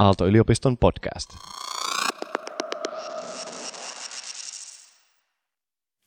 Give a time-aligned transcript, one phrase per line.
[0.00, 1.30] Aalto-yliopiston podcast.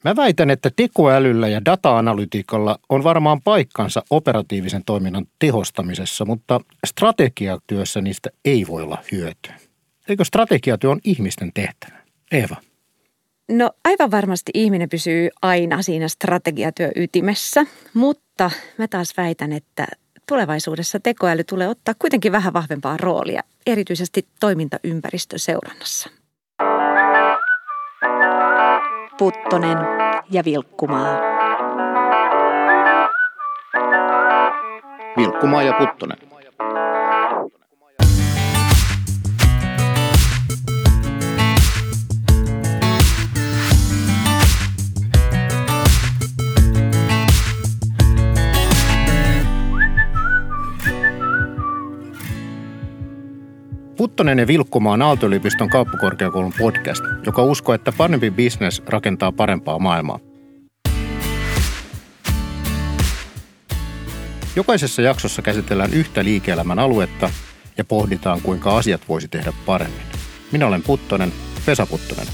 [0.03, 8.29] Mä väitän, että tekoälyllä ja data-analytiikalla on varmaan paikkansa operatiivisen toiminnan tehostamisessa, mutta strategiatyössä niistä
[8.45, 9.55] ei voi olla hyötyä.
[10.09, 11.97] Eikö strategiatyö on ihmisten tehtävä?
[12.31, 12.55] Eeva.
[13.51, 19.87] No aivan varmasti ihminen pysyy aina siinä strategiatyö ytimessä, mutta mä taas väitän, että
[20.27, 26.09] tulevaisuudessa tekoäly tulee ottaa kuitenkin vähän vahvempaa roolia, erityisesti toimintaympäristöseurannassa.
[29.17, 29.77] Puttonen
[30.31, 31.17] ja Vilkkumaa.
[35.17, 36.32] Vilkkumaa ja Puttonen.
[54.03, 60.19] Puttonen ja Vilkkumaa on Aalto-yliopiston kauppakorkeakoulun podcast, joka uskoo, että parempi bisnes rakentaa parempaa maailmaa.
[64.55, 67.29] Jokaisessa jaksossa käsitellään yhtä liike-elämän aluetta
[67.77, 70.01] ja pohditaan, kuinka asiat voisi tehdä paremmin.
[70.51, 71.33] Minä olen Puttonen,
[71.67, 72.27] Vesa Puttonen.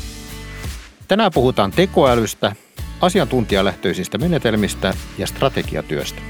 [1.08, 2.56] Tänään puhutaan tekoälystä,
[3.02, 6.22] asiantuntijalähtöisistä menetelmistä ja strategiatyöstä.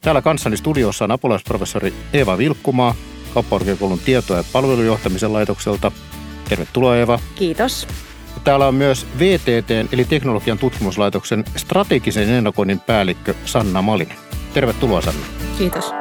[0.00, 2.94] Täällä kanssani studiossa on apulaisprofessori Eeva Vilkkumaa
[3.36, 5.92] kauppakorkeakoulun tieto- ja palvelujohtamisen laitokselta.
[6.48, 7.18] Tervetuloa Eva.
[7.34, 7.88] Kiitos.
[8.44, 14.16] Täällä on myös VTT eli Teknologian tutkimuslaitoksen strategisen ennakoinnin päällikkö Sanna Malinen.
[14.54, 15.26] Tervetuloa Sanna.
[15.58, 15.92] Kiitos.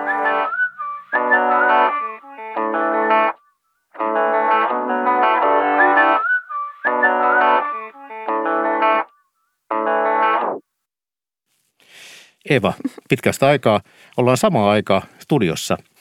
[12.50, 12.74] Eva,
[13.10, 13.82] pitkästä aikaa
[14.18, 15.78] ollaan samaa aikaa studiossa–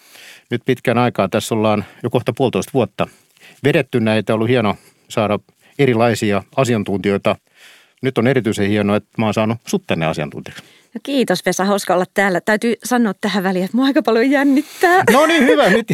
[0.51, 1.29] nyt pitkän aikaa.
[1.29, 3.07] Tässä ollaan jo kohta puolitoista vuotta
[3.65, 4.33] vedetty näitä.
[4.33, 4.77] On ollut hieno
[5.09, 5.39] saada
[5.79, 7.37] erilaisia asiantuntijoita.
[8.03, 10.65] Nyt on erityisen hienoa, että mä oon saanut sut tänne asiantuntijaksi.
[10.95, 12.41] No kiitos Vesa, hauska olla täällä.
[12.41, 15.05] Täytyy sanoa tähän väliin, että mua aika paljon jännittää.
[15.13, 15.71] No niin, hyvä.
[15.71, 15.87] Nyt.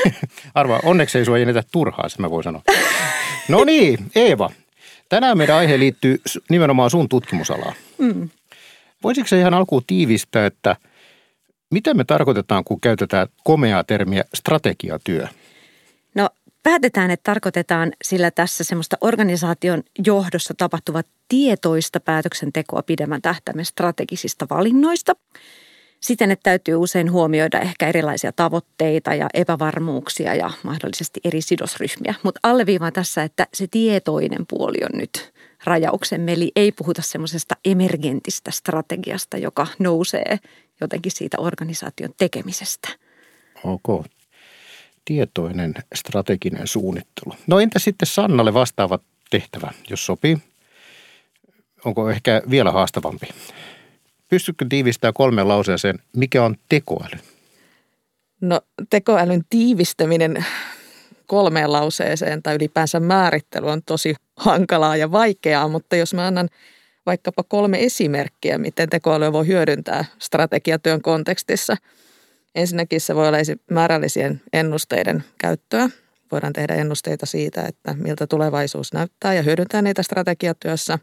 [0.54, 2.62] Arva, onneksi ei sua jännitä turhaa, se mä voin sanoa.
[3.48, 4.50] No niin, Eeva.
[5.08, 6.20] Tänään meidän aihe liittyy
[6.50, 7.74] nimenomaan sun tutkimusalaan.
[7.98, 8.28] Mm.
[9.02, 10.76] Voisitko ihan alkuun tiivistää, että–
[11.72, 15.26] mitä me tarkoitetaan, kun käytetään komeaa termiä strategiatyö?
[16.14, 16.30] No
[16.62, 25.12] päätetään, että tarkoitetaan sillä tässä semmoista organisaation johdossa tapahtuvat tietoista päätöksentekoa pidemmän tähtäimen strategisista valinnoista.
[26.00, 32.14] Siten, että täytyy usein huomioida ehkä erilaisia tavoitteita ja epävarmuuksia ja mahdollisesti eri sidosryhmiä.
[32.22, 35.32] Mutta alleviivaan tässä, että se tietoinen puoli on nyt
[35.64, 36.28] rajauksen.
[36.28, 40.38] Eli ei puhuta semmoisesta emergentistä strategiasta, joka nousee
[40.82, 42.88] jotenkin siitä organisaation tekemisestä.
[43.64, 44.06] Ok.
[45.04, 47.34] Tietoinen strateginen suunnittelu.
[47.46, 48.98] No entä sitten Sannalle vastaava
[49.30, 50.38] tehtävä, jos sopii?
[51.84, 53.28] Onko ehkä vielä haastavampi?
[54.28, 57.18] Pystytkö tiivistämään kolme lauseeseen, mikä on tekoäly?
[58.40, 58.60] No
[58.90, 60.44] tekoälyn tiivistäminen
[61.26, 66.48] kolmeen lauseeseen tai ylipäänsä määrittely on tosi hankalaa ja vaikeaa, mutta jos mä annan
[67.06, 71.76] vaikkapa kolme esimerkkiä, miten tekoälyä voi hyödyntää strategiatyön kontekstissa.
[72.54, 73.38] Ensinnäkin se voi olla
[73.70, 75.88] määrällisen ennusteiden käyttöä.
[76.32, 80.98] Voidaan tehdä ennusteita siitä, että miltä tulevaisuus näyttää ja hyödyntää niitä strategiatyössä.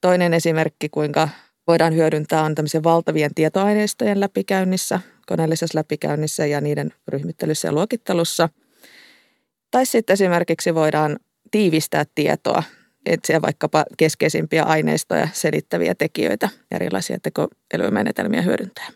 [0.00, 1.28] Toinen esimerkki, kuinka
[1.66, 8.48] voidaan hyödyntää, on tämmöisen valtavien tietoaineistojen läpikäynnissä, koneellisessa läpikäynnissä ja niiden ryhmittelyssä ja luokittelussa.
[9.70, 11.18] Tai sitten esimerkiksi voidaan
[11.50, 12.62] tiivistää tietoa
[13.06, 18.88] etsiä vaikkapa keskeisimpiä aineistoja selittäviä tekijöitä erilaisia tekoälymenetelmiä hyödyntää.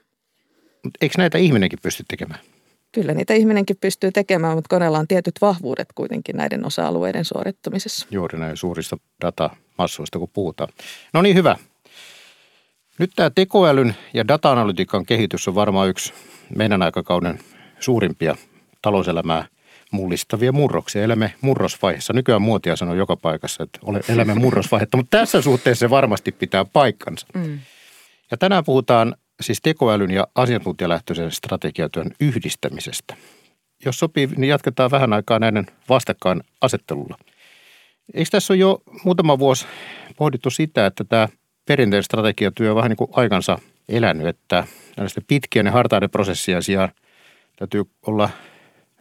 [1.01, 2.41] Eikö näitä ihminenkin pysty tekemään?
[2.93, 8.07] Kyllä niitä ihminenkin pystyy tekemään, mutta koneella on tietyt vahvuudet kuitenkin näiden osa-alueiden suorittamisessa.
[8.11, 10.73] Juuri näin suurista datamassuista, kun puhutaan.
[11.15, 11.57] No niin, hyvä.
[12.99, 16.13] Nyt tämä tekoälyn ja data-analytiikan kehitys on varmaan yksi
[16.57, 17.39] meidän aikakauden
[17.81, 18.37] suurimpia
[18.83, 19.45] talouselämää–
[19.91, 21.03] mullistavia murroksia.
[21.03, 22.13] Elämme murrosvaiheessa.
[22.13, 27.27] Nykyään muotia sanoo joka paikassa, että elämme murrosvaihetta, mutta tässä suhteessa se varmasti pitää paikkansa.
[27.35, 27.59] Mm.
[28.31, 33.17] Ja tänään puhutaan siis tekoälyn ja asiantuntijalähtöisen strategiatyön yhdistämisestä.
[33.85, 37.17] Jos sopii, niin jatketaan vähän aikaa näiden vastakkain asettelulla.
[38.15, 39.67] Eikö tässä ole jo muutama vuosi
[40.17, 41.29] pohdittu sitä, että tämä
[41.67, 43.59] perinteinen strategiatyö on vähän niin kuin aikansa
[43.89, 44.65] elänyt, että
[44.97, 46.89] näistä pitkien ja hartaiden prosessien sijaan
[47.57, 48.31] täytyy olla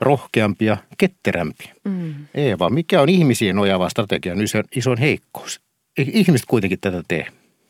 [0.02, 1.72] rohkeampi ja ketterämpi.
[1.84, 2.14] Mm.
[2.34, 5.62] Eeva, mikä on ihmisiin nojaava strategian iso, isoin heikkous?
[5.98, 7.28] Ihmiset kuitenkin tätä tee.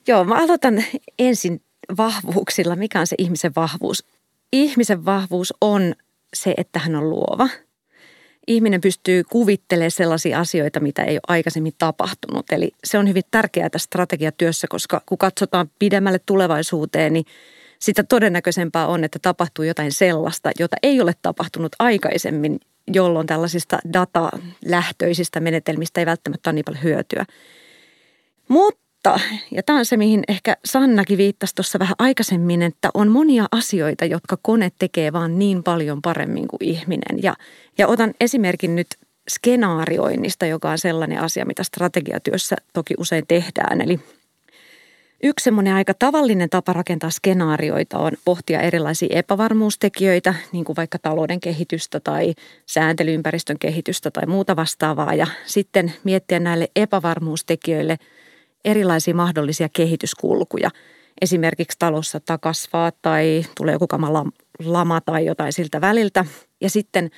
[0.08, 0.84] Joo, mä aloitan
[1.20, 1.62] ensin
[1.98, 2.76] vahvuuksilla.
[2.76, 4.06] Mikä on se ihmisen vahvuus?
[4.54, 5.96] Ihmisen vahvuus on
[6.34, 7.50] se, että hän on luova.
[8.50, 12.52] ihminen pystyy kuvittelemaan sellaisia asioita, mitä ei ole aikaisemmin tapahtunut.
[12.52, 17.26] Eli se on hyvin tärkeää tässä strategiatyössä, koska kun katsotaan pidemmälle tulevaisuuteen, niin
[17.80, 22.60] sitä todennäköisempää on, että tapahtuu jotain sellaista, jota ei ole tapahtunut aikaisemmin,
[22.94, 27.26] jolloin tällaisista datalähtöisistä menetelmistä ei välttämättä ole niin paljon hyötyä.
[28.48, 29.20] Mutta
[29.52, 34.06] ja tämä on se, mihin ehkä Sannakin viittasi tuossa vähän aikaisemmin, että on monia asioita,
[34.06, 37.24] jotka kone tekee vaan niin paljon paremmin kuin ihminen.
[37.24, 37.34] Ja,
[37.78, 38.88] ja otan esimerkin nyt
[39.30, 43.82] skenaarioinnista, joka on sellainen asia, mitä strategiatyössä toki usein tehdään.
[43.82, 44.00] Eli
[45.24, 51.40] yksi semmoinen aika tavallinen tapa rakentaa skenaarioita on pohtia erilaisia epävarmuustekijöitä, niin kuin vaikka talouden
[51.40, 52.34] kehitystä tai
[52.66, 55.14] sääntelyympäristön kehitystä tai muuta vastaavaa.
[55.14, 57.98] Ja sitten miettiä näille epävarmuustekijöille–
[58.66, 60.70] erilaisia mahdollisia kehityskulkuja.
[61.22, 64.26] Esimerkiksi talossa takasvaa tai tulee joku kamala
[64.66, 66.26] lama tai jotain siltä väliltä.
[66.62, 67.10] Ja sitten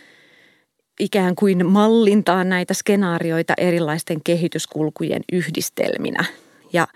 [1.00, 6.26] ikään kuin mallintaa näitä skenaarioita erilaisten kehityskulkujen yhdistelminä.
[6.74, 6.88] Ja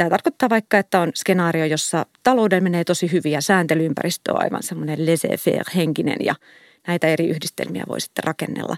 [0.00, 4.62] tämä tarkoittaa vaikka, että on skenaario, jossa talouden menee tosi hyvin ja sääntelyympäristö on aivan
[4.62, 6.34] semmoinen laissez-faire henkinen ja
[6.86, 8.76] näitä eri yhdistelmiä voi sitten rakennella.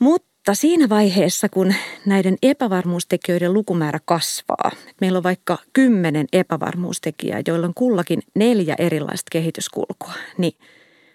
[0.00, 1.74] Mutta mutta siinä vaiheessa, kun
[2.06, 4.70] näiden epävarmuustekijöiden lukumäärä kasvaa,
[5.00, 10.52] meillä on vaikka kymmenen epävarmuustekijää, joilla on kullakin neljä erilaista kehityskulkua, niin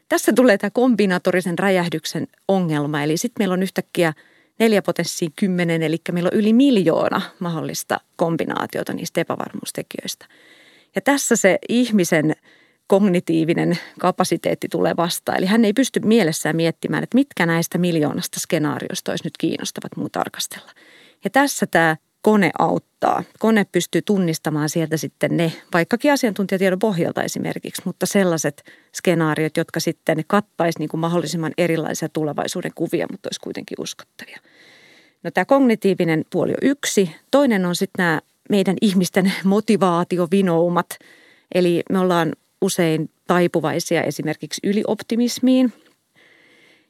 [0.10, 3.04] tässä tulee tämä kombinatorisen räjähdyksen ongelma.
[3.04, 4.14] Eli sitten meillä on yhtäkkiä
[4.60, 10.26] neljä potenssiin kymmenen, eli meillä on yli miljoona mahdollista kombinaatiota niistä epävarmuustekijöistä.
[10.96, 12.36] Ja tässä se ihmisen
[12.88, 15.38] kognitiivinen kapasiteetti tulee vastaan.
[15.38, 20.10] Eli hän ei pysty mielessään miettimään, että mitkä näistä miljoonasta skenaarioista olisi nyt kiinnostavat muu
[20.10, 20.72] tarkastella.
[21.24, 23.24] Ja tässä tämä kone auttaa.
[23.40, 28.64] Kone pystyy tunnistamaan sieltä sitten ne, vaikkakin asiantuntijatiedon pohjalta esimerkiksi, mutta sellaiset
[28.96, 34.40] skenaariot, jotka sitten kattaisi niin kuin mahdollisimman erilaisia tulevaisuuden kuvia, mutta olisi kuitenkin uskottavia.
[35.24, 37.16] No tämä kognitiivinen puoli on yksi.
[37.32, 40.98] Toinen on sitten nämä meidän ihmisten motivaationinoumat.
[41.56, 45.74] Eli me ollaan usein taipuvaisia esimerkiksi ylioptimismiin.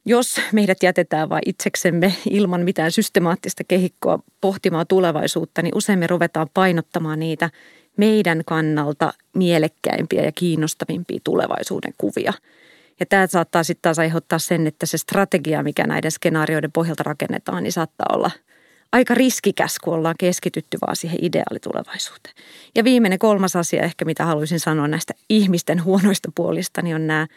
[0.06, 6.48] Jos meidät jätetään vain itseksemme ilman mitään systemaattista kehikkoa pohtimaan tulevaisuutta, niin usein me ruvetaan
[6.54, 7.50] painottamaan niitä
[7.98, 12.34] meidän kannalta mielekkäimpiä ja kiinnostavimpia tulevaisuuden kuvia.
[13.00, 17.64] Ja tämä saattaa sitten taas aiheuttaa sen, että se strategia, mikä näiden skenaarioiden pohjalta rakennetaan,
[17.64, 18.32] niin saattaa olla–
[18.94, 22.36] aika riskikäs, kun ollaan keskitytty vaan siihen ideaalitulevaisuuteen.
[22.76, 27.28] Ja viimeinen kolmas asia ehkä, mitä haluaisin sanoa näistä ihmisten huonoista puolista, niin on nämä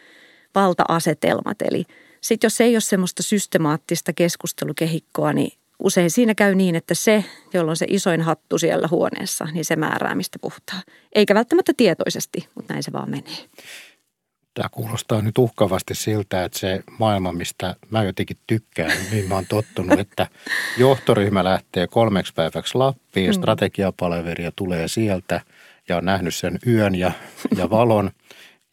[0.55, 1.61] valta-asetelmat.
[1.61, 1.85] Eli
[2.27, 7.71] sitten jos ei ole semmoista systemaattista keskustelukehikkoa, niin usein siinä käy niin, että se, jolla
[7.71, 10.83] on se isoin hattu siellä huoneessa, niin se määrää, mistä puhutaan.
[11.15, 13.37] Eikä välttämättä tietoisesti, mutta näin se vaan menee.
[14.53, 19.45] Tämä kuulostaa nyt uhkavasti siltä, että se maailma, mistä mä jotenkin tykkään, niin mä oon
[19.45, 20.27] tottunut, että
[20.77, 23.33] johtoryhmä lähtee kolmeksi päiväksi Lappiin, mm.
[23.33, 25.41] strategiapaleveria tulee sieltä
[25.89, 27.11] ja on nähnyt sen yön ja,
[27.57, 28.11] ja valon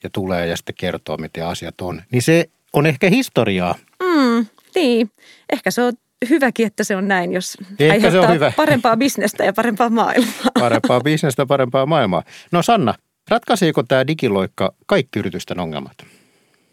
[0.02, 2.02] ja tulee ja sitten kertoo, miten asiat on.
[2.10, 3.74] Niin se on ehkä historiaa.
[4.02, 5.10] Mm, niin,
[5.52, 5.92] ehkä se on
[6.28, 8.52] hyväkin, että se on näin, jos Ehkä se on hyvä.
[8.56, 10.50] parempaa bisnestä ja parempaa maailmaa.
[10.58, 12.22] Parempaa bisnestä, parempaa maailmaa.
[12.52, 12.94] No Sanna,
[13.28, 16.06] Ratkaiseeko tämä digiloikka kaikki yritysten ongelmat?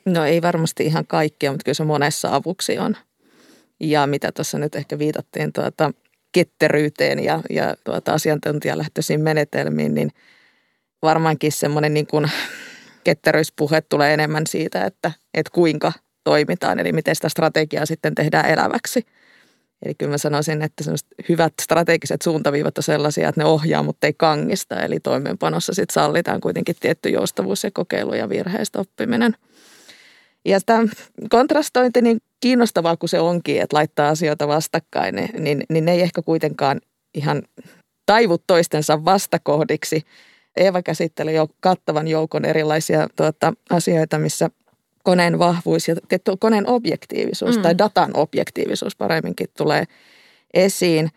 [0.05, 2.97] No ei varmasti ihan kaikkia, mutta kyllä se monessa avuksi on.
[3.79, 5.91] Ja mitä tuossa nyt ehkä viitattiin tuota
[6.31, 10.11] ketteryyteen ja, ja tuota asiantuntijalähtöisiin menetelmiin, niin
[11.01, 12.31] varmaankin semmoinen niin kuin
[13.03, 15.91] ketteryyspuhe tulee enemmän siitä, että, että kuinka
[16.23, 19.05] toimitaan, eli miten sitä strategiaa sitten tehdään eläväksi–
[19.85, 20.83] Eli kyllä mä sanoisin, että
[21.29, 24.79] hyvät strategiset suuntaviivat on sellaisia, että ne ohjaa, mutta ei kangista.
[24.79, 29.35] Eli toimeenpanossa sitten sallitaan kuitenkin tietty joustavuus ja kokeilu ja virheistä oppiminen.
[30.45, 30.83] Ja tämä
[31.29, 36.01] kontrastointi, niin kiinnostavaa kuin se onkin, että laittaa asioita vastakkain, niin, niin, niin ne ei
[36.01, 36.81] ehkä kuitenkaan
[37.13, 37.41] ihan
[38.05, 40.03] taivu toistensa vastakohdiksi.
[40.57, 44.49] Eeva käsitteli jo kattavan joukon erilaisia tuota, asioita, missä
[45.03, 45.95] koneen vahvuus ja
[46.39, 47.61] koneen objektiivisuus mm.
[47.61, 49.83] tai datan objektiivisuus paremminkin tulee
[50.53, 51.09] esiin.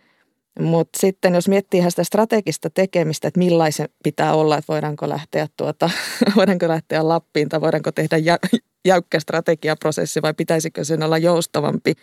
[0.61, 5.91] Mutta sitten jos miettii sitä strategista tekemistä, että millaisen pitää olla, että voidaanko lähteä, tuota,
[6.37, 8.39] voidaanko lähteä Lappiin tai voidaanko tehdä jä,
[8.85, 11.93] jäykkä strategiaprosessi vai pitäisikö sen olla joustavampi–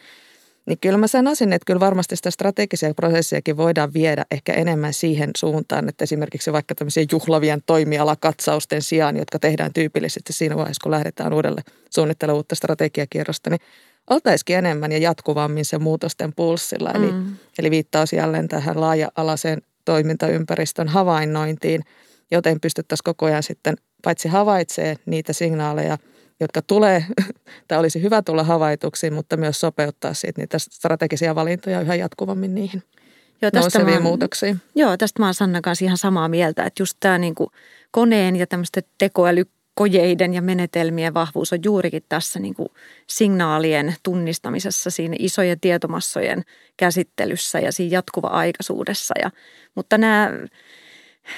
[0.65, 5.30] niin kyllä mä sanoisin, että kyllä varmasti sitä strategisia prosessiakin voidaan viedä ehkä enemmän siihen
[5.38, 11.34] suuntaan, että esimerkiksi vaikka tämmöisiä juhlavien toimialakatsausten sijaan, jotka tehdään tyypillisesti siinä vaiheessa, kun lähdetään
[11.34, 13.60] uudelle suunnittelemaan uutta strategiakierrosta, niin
[14.10, 16.91] oltaisikin enemmän ja jatkuvammin se muutosten pulssilla.
[16.91, 17.36] Eli, mm.
[17.60, 21.82] eli viittaus jälleen tähän laaja-alaiseen toimintaympäristön havainnointiin,
[22.32, 25.98] joten pystyttäisiin koko ajan sitten paitsi havaitsee niitä signaaleja
[26.41, 27.05] jotka tulee,
[27.67, 32.83] tai olisi hyvä tulla havaituksi, mutta myös sopeuttaa siitä niitä strategisia valintoja yhä jatkuvammin niihin
[33.41, 34.62] joo, tästä nouseviin mä, muutoksiin.
[34.75, 37.36] Joo, tästä mä oon Sanna kanssa ihan samaa mieltä, että just tämä niin
[37.91, 42.69] koneen ja tämmöisten tekoälykojeiden ja menetelmien vahvuus on juurikin tässä niin kuin
[43.07, 46.43] signaalien tunnistamisessa, siinä isojen tietomassojen
[46.77, 49.13] käsittelyssä ja siinä jatkuva-aikaisuudessa.
[49.21, 49.31] Ja,
[49.75, 50.31] mutta nämä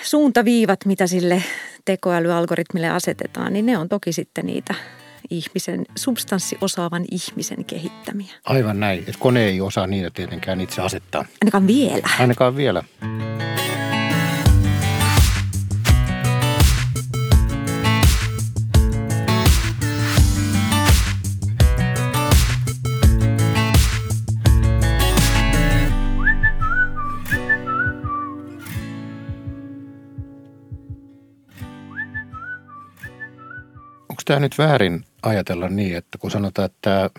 [0.04, 1.44] suuntaviivat, mitä sille
[1.86, 4.76] tekoälyalgoritmille asetetaan, niin ne on toki sitten niitä
[5.30, 8.34] ihmisen, substanssiosaavan ihmisen kehittämiä.
[8.46, 9.00] Aivan näin.
[9.00, 11.26] Että kone ei osaa niitä tietenkään itse asettaa.
[11.42, 12.10] Ainakaan vielä.
[12.20, 12.84] Ainakaan vielä.
[34.26, 37.10] Tämä nyt väärin ajatella niin, että kun sanotaan, että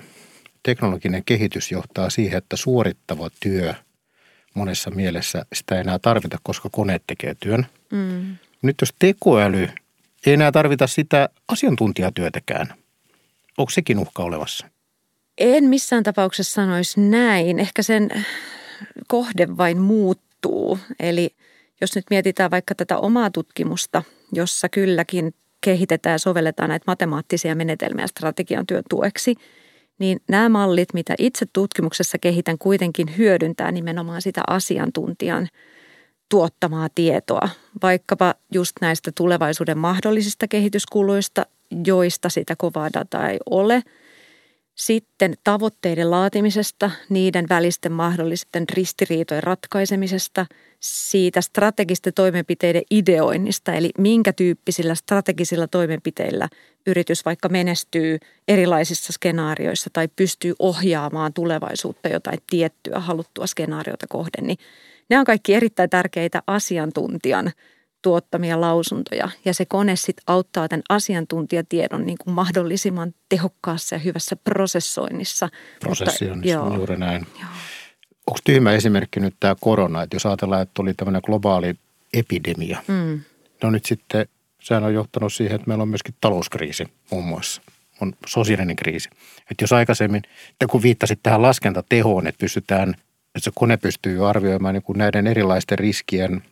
[0.62, 3.74] teknologinen kehitys johtaa siihen, että suorittava työ
[4.54, 7.66] monessa mielessä sitä ei enää tarvita, koska koneet tekee työn.
[7.92, 8.36] Mm.
[8.62, 9.68] Nyt jos tekoäly
[10.26, 12.74] ei enää tarvita sitä asiantuntijatyötäkään,
[13.58, 14.66] onko sekin uhka olevassa?
[15.38, 17.60] En missään tapauksessa sanoisi näin.
[17.60, 18.10] Ehkä sen
[19.08, 20.78] kohde vain muuttuu.
[21.00, 21.30] Eli
[21.80, 28.06] jos nyt mietitään vaikka tätä omaa tutkimusta, jossa kylläkin kehitetään ja sovelletaan näitä matemaattisia menetelmiä
[28.06, 29.34] strategian työn tueksi,
[29.98, 35.48] niin nämä mallit, mitä itse tutkimuksessa kehitän, kuitenkin hyödyntää nimenomaan sitä asiantuntijan
[36.28, 37.48] tuottamaa tietoa,
[37.82, 41.46] vaikkapa just näistä tulevaisuuden mahdollisista kehityskuluista,
[41.86, 43.82] joista sitä kovaa dataa ei ole–
[44.74, 50.46] sitten tavoitteiden laatimisesta, niiden välisten mahdollisten ristiriitojen ratkaisemisesta,
[50.80, 56.48] siitä strategisten toimenpiteiden ideoinnista, eli minkä tyyppisillä strategisilla toimenpiteillä
[56.86, 64.58] yritys vaikka menestyy erilaisissa skenaarioissa tai pystyy ohjaamaan tulevaisuutta jotain tiettyä haluttua skenaariota kohden, niin
[65.10, 67.52] ne on kaikki erittäin tärkeitä asiantuntijan–
[68.04, 74.36] tuottamia lausuntoja ja se kone sitten auttaa tämän asiantuntijatiedon niin kuin mahdollisimman tehokkaassa ja hyvässä
[74.36, 75.48] prosessoinnissa.
[75.80, 77.26] Prosessioinnissa on juuri näin.
[77.40, 77.48] Joo.
[78.26, 81.74] Onko tyhmä esimerkki nyt tämä korona, että jos ajatellaan, että oli tämmöinen globaali
[82.12, 83.20] epidemia, mm.
[83.62, 84.26] no nyt sitten
[84.60, 87.62] sehän on johtanut siihen, että meillä on myöskin talouskriisi muun muassa
[88.00, 89.10] on sosiaalinen kriisi.
[89.50, 92.90] Että jos aikaisemmin, että kun viittasit tähän laskentatehoon, että pystytään,
[93.34, 96.42] että se kone pystyy arvioimaan niin kuin näiden erilaisten riskien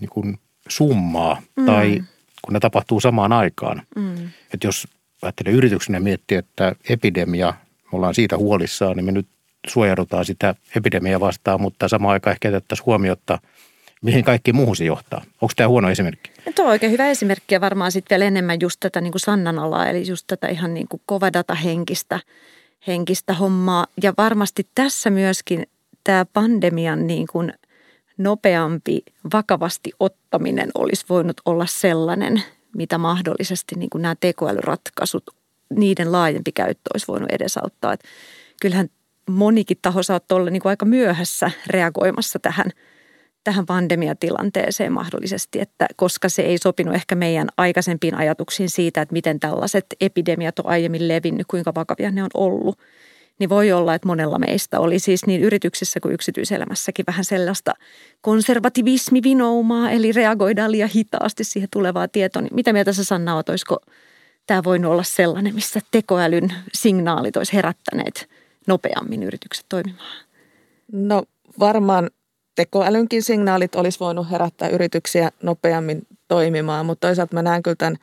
[0.00, 0.38] niin kuin
[0.70, 1.66] summaa mm.
[1.66, 2.02] tai
[2.42, 3.82] kun ne tapahtuu samaan aikaan.
[3.96, 4.14] Mm.
[4.54, 4.88] Että jos
[5.22, 7.54] ajattelee yrityksenä miettiä, että epidemia,
[7.92, 9.26] me ollaan siitä huolissaan, niin me nyt
[9.66, 13.38] suojaudutaan sitä epidemiaa vastaan, mutta samaan aikaan ehkä jätettäisiin huomiota,
[14.02, 15.22] mihin kaikki muuhun se johtaa.
[15.40, 16.30] Onko tämä huono esimerkki?
[16.54, 19.58] Tuo on oikein hyvä esimerkki ja varmaan sitten vielä enemmän just tätä niin kuin Sannan
[19.58, 22.20] alaa, eli just tätä ihan niin kuin kovadata henkistä,
[22.86, 23.86] henkistä hommaa.
[24.02, 25.66] Ja varmasti tässä myöskin
[26.04, 27.52] tämä pandemian niin kuin–
[28.22, 32.42] nopeampi vakavasti ottaminen olisi voinut olla sellainen,
[32.76, 35.24] mitä mahdollisesti niin kuin nämä tekoälyratkaisut,
[35.76, 37.92] niiden laajempi käyttö olisi voinut edesauttaa.
[37.92, 38.08] Että
[38.62, 38.88] kyllähän
[39.30, 42.70] monikin taho saattaa olla niin kuin aika myöhässä reagoimassa tähän,
[43.44, 49.40] tähän pandemiatilanteeseen mahdollisesti, että koska se ei sopinut ehkä meidän aikaisempiin ajatuksiin siitä, että miten
[49.40, 52.78] tällaiset epidemiat on aiemmin levinnyt, kuinka vakavia ne on ollut–
[53.40, 57.74] niin voi olla, että monella meistä oli siis niin yrityksissä kuin yksityiselämässäkin vähän sellaista
[58.20, 62.44] konservativismivinoumaa, eli reagoidaan liian hitaasti siihen tulevaan tietoon.
[62.44, 63.78] Niin mitä mieltä sä Sanna oot, olisiko
[64.46, 68.28] tämä voinut olla sellainen, missä tekoälyn signaalit olisi herättäneet
[68.66, 70.24] nopeammin yritykset toimimaan?
[70.92, 71.22] No
[71.58, 72.10] varmaan
[72.54, 77.96] tekoälynkin signaalit olisi voinut herättää yrityksiä nopeammin toimimaan, mutta toisaalta mä näen kyllä tämän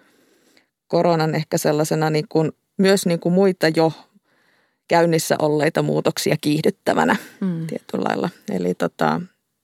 [0.88, 3.92] koronan ehkä sellaisena niin kuin, myös niin kuin muita jo
[4.88, 7.68] käynnissä olleita muutoksia kiihdyttävänä mm.
[7.68, 8.30] tietyllä lailla.
[8.52, 9.22] Eli tota,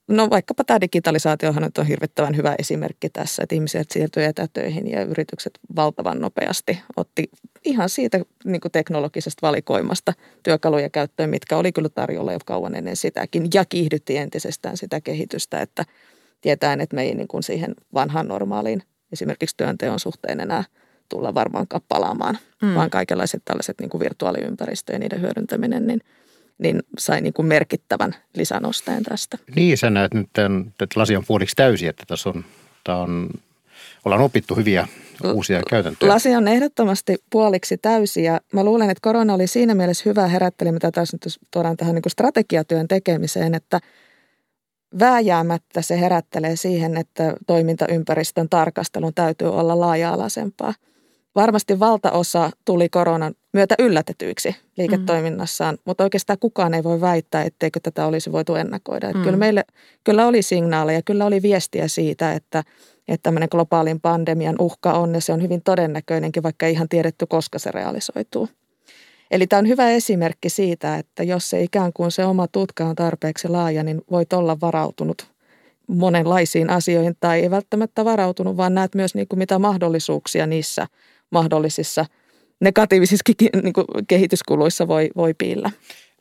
[0.08, 5.02] no vaikkapa tämä digitalisaatiohan nyt on hirvittävän hyvä esimerkki tässä, että ihmiset siirtyivät etätöihin ja
[5.02, 7.30] yritykset valtavan nopeasti otti
[7.64, 10.12] ihan siitä niin kuin teknologisesta valikoimasta
[10.42, 15.60] työkaluja käyttöön, mitkä oli kyllä tarjolla jo kauan ennen sitäkin ja kiihdytti entisestään sitä kehitystä,
[15.60, 15.84] että
[16.40, 20.64] tietäen, että me ei niin kuin siihen vanhaan normaaliin esimerkiksi työnteon suhteen enää–
[21.08, 22.74] tulla varmaan palaamaan, mm.
[22.74, 26.00] vaan kaikenlaiset tällaiset niin kuin virtuaaliympäristöjä ja niiden hyödyntäminen, niin,
[26.58, 29.38] niin sai niin kuin merkittävän lisänosteen tästä.
[29.56, 32.44] Niin, sä näet nyt, tämän, että lasi on puoliksi täysi, että tässä on,
[32.84, 33.30] tämä on,
[34.04, 34.88] ollaan opittu hyviä
[35.34, 36.12] uusia käytäntöjä.
[36.12, 40.72] Lasi on ehdottomasti puoliksi täysi ja mä luulen, että korona oli siinä mielessä hyvä herättely,
[40.72, 43.80] mitä tässä nyt tuodaan tähän niin kuin strategiatyön tekemiseen, että
[45.00, 50.74] vääjäämättä se herättelee siihen, että toimintaympäristön tarkastelun täytyy olla laaja-alaisempaa–
[51.34, 55.78] Varmasti valtaosa tuli koronan myötä yllätetyiksi liiketoiminnassaan, mm.
[55.84, 59.12] mutta oikeastaan kukaan ei voi väittää, etteikö tätä olisi voitu ennakoida.
[59.12, 59.22] Mm.
[59.22, 59.64] Kyllä meille
[60.04, 62.64] kyllä oli signaaleja, kyllä oli viestiä siitä, että,
[63.08, 67.26] että tämmöinen globaalin pandemian uhka on ja se on hyvin todennäköinenkin, vaikka ei ihan tiedetty,
[67.26, 68.48] koska se realisoituu.
[69.30, 72.94] Eli tämä on hyvä esimerkki siitä, että jos se ikään kuin se oma tutka on
[72.94, 75.34] tarpeeksi laaja, niin voit olla varautunut
[75.86, 80.86] monenlaisiin asioihin tai ei välttämättä varautunut, vaan näet myös niin kuin mitä mahdollisuuksia niissä
[81.30, 82.06] mahdollisissa
[82.60, 83.24] negatiivisissa
[83.62, 85.70] niin kuin kehityskuluissa voi, voi piillä.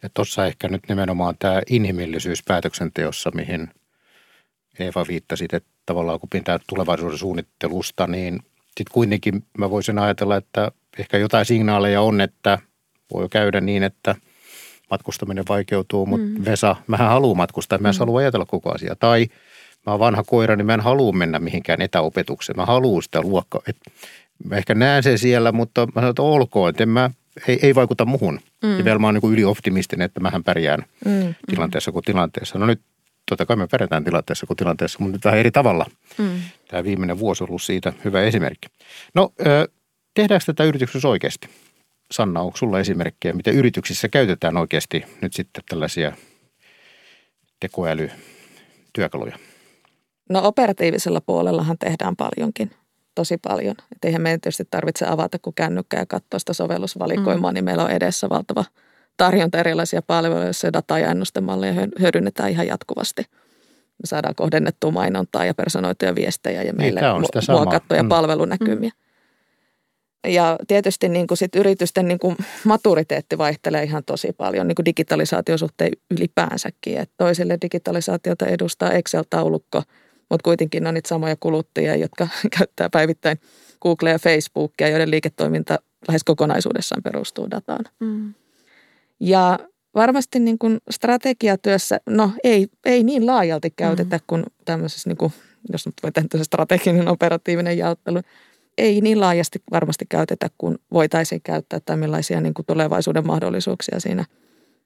[0.04, 3.70] Ja tuossa ehkä nyt nimenomaan tämä inhimillisyys päätöksenteossa, mihin
[4.80, 10.72] Eeva viittasi, että tavallaan kun pitää tulevaisuuden suunnittelusta, niin sitten kuitenkin mä voisin ajatella, että
[11.00, 12.60] ehkä jotain signaaleja on, että
[13.14, 14.16] voi käydä niin, että
[14.90, 16.46] matkustaminen vaikeutuu, mutta mm.
[16.46, 18.00] Vesa, mä haluan matkustaa, mä en mm.
[18.00, 18.96] halua ajatella koko asia.
[18.96, 19.28] Tai
[19.86, 22.58] mä oon vanha koira, niin mä en halua mennä mihinkään etäopetukseen.
[22.58, 23.62] Mä haluan sitä luokkaa.
[23.68, 23.78] Et
[24.44, 27.10] mä ehkä näen sen siellä, mutta mä sanon, että olkoon, että mä,
[27.48, 28.40] ei, ei vaikuta muhun.
[28.64, 28.78] Mm.
[28.78, 31.36] Ja vielä mä oon niin ylioptimistinen, että mähän pärjään mm.
[31.50, 32.60] tilanteessa kuin tilanteessa.
[32.60, 32.82] No nyt
[33.30, 35.86] totta kai me pärjätään tilanteessa kuin tilanteessa, mutta nyt vähän eri tavalla.
[36.18, 36.42] Mm.
[36.68, 38.68] Tämä viimeinen vuosi on ollut siitä hyvä esimerkki.
[39.16, 39.34] No,
[40.14, 41.50] tehdäänkö tätä yrityksessä oikeasti?
[42.12, 46.16] Sanna, onko sulla esimerkkejä, miten yrityksissä käytetään oikeasti nyt sitten tällaisia
[47.60, 49.38] tekoälytyökaluja?
[50.30, 52.72] No operatiivisella puolellahan tehdään paljonkin,
[53.16, 53.76] tosi paljon.
[53.92, 57.54] Et eihän meidän tietysti tarvitse avata kuin kännykkä ja katsoa sitä sovellusvalikoimaa, mm.
[57.54, 58.66] niin meillä on edessä valtava
[59.18, 63.22] tarjonta erilaisia palveluja, joissa data- ja ennustemalleja hyödynnetään ihan jatkuvasti.
[64.04, 68.10] Me saadaan kohdennettua mainontaa ja personoituja viestejä ja meille niin, muokattuja mm.
[68.10, 68.90] palvelunäkymiä.
[68.90, 69.04] Mm.
[70.28, 74.86] Ja tietysti niin kuin sit yritysten niin kuin maturiteetti vaihtelee ihan tosi paljon niin kuin
[74.86, 76.98] digitalisaation suhteen ylipäänsäkin.
[76.98, 79.84] Et toisille digitalisaatiota edustaa Excel-taulukko,
[80.34, 83.40] mutta kuitenkin on niitä samoja kuluttajia, jotka käyttää päivittäin
[83.82, 87.86] Googlea ja Facebookia, joiden liiketoiminta lähes kokonaisuudessaan perustuu dataan.
[88.00, 88.34] Mm.
[89.20, 89.60] Ja
[89.96, 94.24] varmasti niin kuin strategiatyössä, no ei, ei niin laajalti käytetä mm.
[94.28, 95.34] kuin tämmöisessä, niin kuin,
[95.72, 98.22] jos nyt voi tehdä strateginen operatiivinen jaottelu–
[98.78, 104.26] ei niin laajasti varmasti käytetä kuin voitaisiin käyttää tai millaisia niin kuin tulevaisuuden mahdollisuuksia siinä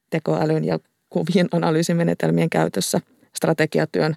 [0.10, 0.80] tekoälyn ja
[1.10, 3.02] kuvien analyysimenetelmien käytössä
[3.36, 4.16] strategiatyön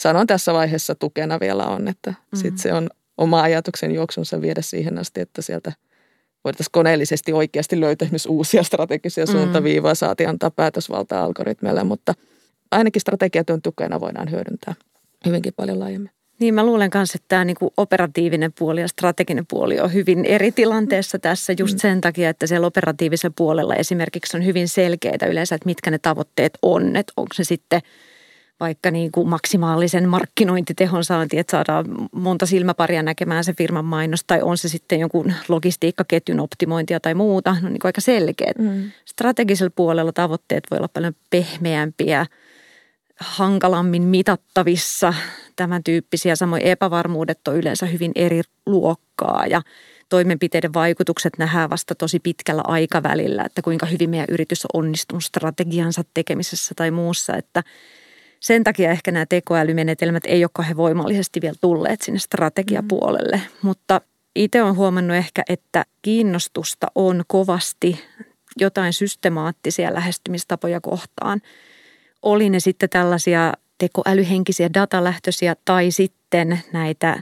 [0.00, 2.38] sanon tässä vaiheessa tukena vielä on, että mm-hmm.
[2.38, 5.72] sitten se on oma ajatuksen juoksunsa viedä siihen asti, että sieltä
[6.44, 9.40] voitaisiin koneellisesti oikeasti löytää myös uusia strategisia mm-hmm.
[9.40, 12.14] suuntaviivoja, saati antaa päätösvaltaa algoritmeille, mutta
[12.70, 14.74] ainakin strategiatyön tukena voidaan hyödyntää
[15.26, 16.10] hyvinkin paljon laajemmin.
[16.38, 20.52] Niin mä luulen kanssa, että tämä niinku operatiivinen puoli ja strateginen puoli on hyvin eri
[20.52, 25.66] tilanteessa tässä just sen takia, että siellä operatiivisen puolella esimerkiksi on hyvin selkeitä yleensä, että
[25.66, 26.96] mitkä ne tavoitteet on.
[26.96, 27.80] Että onko se sitten
[28.60, 34.42] vaikka niin kuin maksimaalisen markkinointitehon saanti, että saadaan monta silmäparia näkemään se firman mainos, tai
[34.42, 38.58] on se sitten jonkun logistiikkaketjun optimointia tai muuta, no niin kuin aika selkeät.
[38.58, 38.90] Mm.
[39.04, 42.26] Strategisella puolella tavoitteet voi olla paljon pehmeämpiä,
[43.20, 45.14] hankalammin mitattavissa,
[45.56, 46.36] tämän tyyppisiä.
[46.36, 49.62] Samoin epävarmuudet on yleensä hyvin eri luokkaa ja
[50.08, 56.02] toimenpiteiden vaikutukset nähdään vasta tosi pitkällä aikavälillä, että kuinka hyvin meidän yritys on onnistunut strategiansa
[56.14, 57.62] tekemisessä tai muussa, että
[58.40, 63.42] sen takia ehkä nämä tekoälymenetelmät ei ole kauhean voimallisesti vielä tulleet sinne strategiapuolelle, mm.
[63.62, 64.00] mutta
[64.36, 68.04] itse olen huomannut ehkä, että kiinnostusta on kovasti
[68.60, 71.40] jotain systemaattisia lähestymistapoja kohtaan.
[72.22, 77.20] Oli ne sitten tällaisia tekoälyhenkisiä datalähtöisiä tai sitten näitä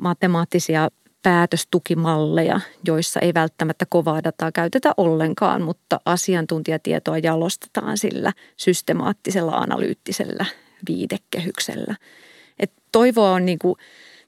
[0.00, 0.88] matemaattisia
[1.22, 10.44] päätöstukimalleja, joissa ei välttämättä kovaa dataa käytetä ollenkaan, mutta asiantuntijatietoa jalostetaan sillä systemaattisella analyyttisellä
[10.88, 11.94] viitekehyksellä.
[12.60, 13.74] Et toivoa on niin kuin,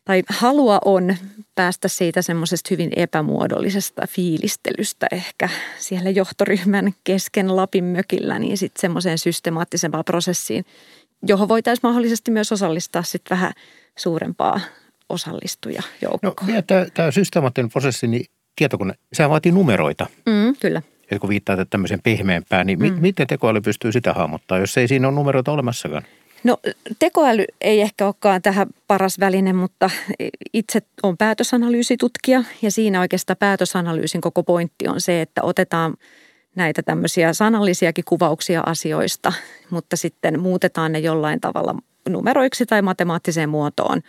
[0.04, 1.16] tai halua on
[1.54, 5.48] päästä siitä semmoisesta hyvin epämuodollisesta fiilistelystä ehkä
[5.78, 10.64] siellä johtoryhmän kesken Lapin mökillä, niin sitten semmoiseen systemaattisempaan prosessiin,
[11.26, 13.52] johon voitaisiin mahdollisesti myös osallistaa sitten vähän
[13.98, 14.60] suurempaa
[15.10, 16.54] osallistuja joukkoa.
[16.54, 18.24] No, tämä, tämä systemaattinen prosessi, niin
[18.56, 20.06] tietokone, sehän vaatii numeroita.
[20.26, 20.82] Mm, kyllä.
[21.10, 23.00] Ja kun viittaat tämmöiseen pehmeämpään, niin mm.
[23.00, 26.02] miten tekoäly pystyy sitä hahmottaa, jos ei siinä ole numeroita olemassakaan?
[26.44, 26.56] No
[26.98, 29.90] tekoäly ei ehkä olekaan tähän paras väline, mutta
[30.52, 35.94] itse on päätösanalyysitutkija ja siinä oikeastaan päätösanalyysin koko pointti on se, että otetaan–
[36.54, 39.32] näitä tämmöisiä sanallisiakin kuvauksia asioista,
[39.70, 41.74] mutta sitten muutetaan ne jollain tavalla
[42.08, 44.00] numeroiksi tai matemaattiseen muotoon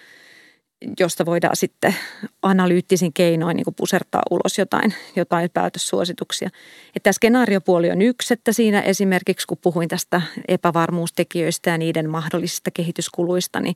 [1.00, 1.96] josta voidaan sitten
[2.42, 6.50] analyyttisin keinoin niin pusertaa ulos jotain, jotain päätössuosituksia.
[6.88, 12.72] Että tämä skenaariopuoli on yksi, että siinä esimerkiksi kun puhuin tästä epävarmuustekijöistä ja niiden mahdollisista
[12.72, 13.76] kehityskuluista, niin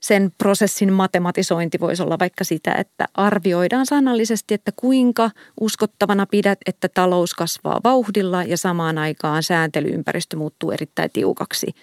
[0.00, 6.88] sen prosessin matematisointi voisi olla vaikka sitä, että arvioidaan sanallisesti, että kuinka uskottavana pidät, että
[6.88, 11.66] talous kasvaa vauhdilla ja samaan aikaan sääntelyympäristö muuttuu erittäin tiukaksi–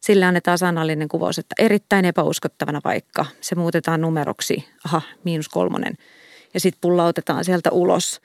[0.00, 3.26] sillä annetaan sanallinen kuvaus, että erittäin epäuskottavana paikka.
[3.40, 5.94] Se muutetaan numeroksi, aha, miinus kolmonen.
[6.54, 8.20] Ja sitten pullautetaan sieltä ulos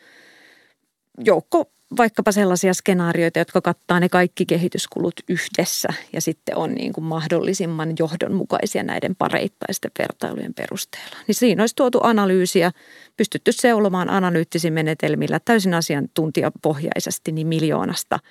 [1.17, 7.05] joukko vaikkapa sellaisia skenaarioita, jotka kattaa ne kaikki kehityskulut yhdessä ja sitten on niin kuin
[7.05, 11.17] mahdollisimman johdonmukaisia näiden pareittaisten vertailujen perusteella.
[11.27, 12.71] Niin siinä olisi tuotu analyysiä,
[13.17, 18.19] pystytty seulomaan analyyttisin menetelmillä täysin asiantuntijapohjaisesti niin miljoonasta–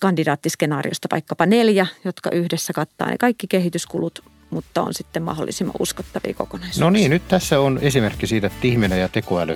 [0.00, 6.84] kandidaattiskenaariosta vaikkapa neljä, jotka yhdessä kattaa ne kaikki kehityskulut, mutta on sitten mahdollisimman uskottavia kokonaisuuksia.
[6.84, 9.54] No niin, nyt tässä on esimerkki siitä, että ihminen ja tekoäly,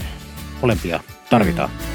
[0.61, 1.71] molempia tarvitaan.
[1.71, 1.95] Mm.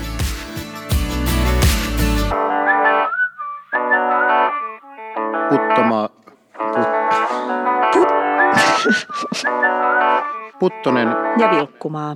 [5.50, 6.10] Puttoma,
[6.74, 6.88] put,
[7.94, 8.08] put,
[10.60, 11.08] Puttonen
[11.38, 12.16] ja Vilkkumaa.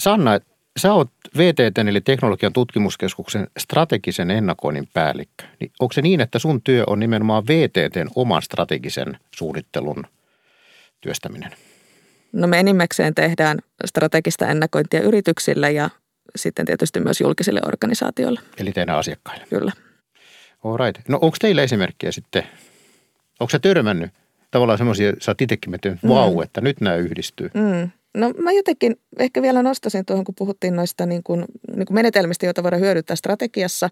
[0.00, 0.40] Sanna,
[0.76, 5.44] sä oot VTT eli Teknologian tutkimuskeskuksen strategisen ennakoinnin päällikkö.
[5.60, 10.06] Niin onko se niin, että sun työ on nimenomaan VTTn oman strategisen suunnittelun
[11.00, 11.50] työstäminen?
[12.32, 15.90] No me enimmäkseen tehdään strategista ennakointia yrityksille ja
[16.36, 18.40] sitten tietysti myös julkisille organisaatioille.
[18.58, 19.46] Eli teidän asiakkaille?
[19.50, 19.72] Kyllä.
[20.64, 21.08] All right.
[21.08, 22.42] No onko teillä esimerkkiä sitten,
[23.40, 24.10] onko se törmännyt
[24.50, 26.08] tavallaan semmoisia, sä oot itsekin miettinyt, mm.
[26.08, 27.50] vau, että nyt nämä yhdistyy.
[27.54, 27.90] Mm.
[28.16, 31.44] No mä jotenkin ehkä vielä nostasin tuohon, kun puhuttiin noista niin kuin,
[31.76, 33.90] niin kuin menetelmistä, joita voidaan hyödyntää strategiassa,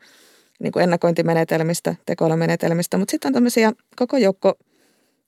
[0.61, 4.55] niin kuin ennakointimenetelmistä, tekoälymenetelmistä, mutta sitten on tämmöisiä koko joukko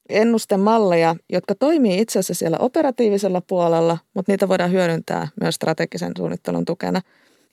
[0.09, 6.65] ennustemalleja, jotka toimii itse asiassa siellä operatiivisella puolella, mutta niitä voidaan hyödyntää myös strategisen suunnittelun
[6.65, 7.01] tukena.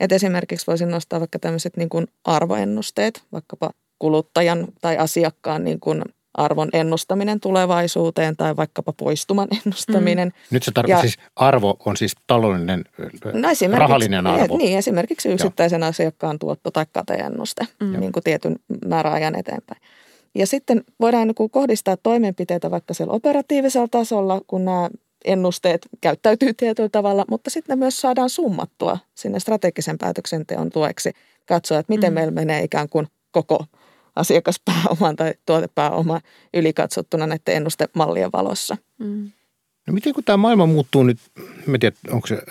[0.00, 6.02] Et esimerkiksi voisin nostaa vaikka tämmöiset niin kuin arvoennusteet, vaikkapa kuluttajan tai asiakkaan niin kuin
[6.34, 10.28] arvon ennustaminen tulevaisuuteen tai vaikkapa poistuman ennustaminen.
[10.28, 10.34] Mm.
[10.50, 12.84] Nyt se tarkoittaa siis arvo on siis taloudellinen,
[13.32, 14.58] no rahallinen arvo.
[14.58, 15.88] Niin, esimerkiksi yksittäisen Joo.
[15.88, 18.00] asiakkaan tuotto tai kateennuste mm.
[18.00, 19.80] niin kuin tietyn määräajan eteenpäin.
[20.34, 24.90] Ja sitten voidaan niin kohdistaa toimenpiteitä vaikka siellä operatiivisella tasolla, kun nämä
[25.24, 31.12] ennusteet käyttäytyy tietyllä tavalla, mutta sitten ne myös saadaan summattua sinne strategisen päätöksenteon tueksi.
[31.46, 32.14] Katsoa, että miten mm.
[32.14, 33.64] meillä menee ikään kuin koko
[34.16, 36.20] asiakaspääoman tai tuotepääoman
[36.54, 38.76] ylikatsottuna näiden ennustemallien valossa.
[38.98, 39.30] Mm.
[39.86, 41.18] No miten kun tämä maailma muuttuu nyt,
[41.74, 42.42] en tiedä onko se